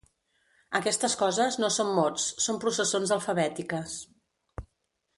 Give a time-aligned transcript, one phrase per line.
[0.79, 3.99] Aquestes coses no són mots, són processons alfabètiques.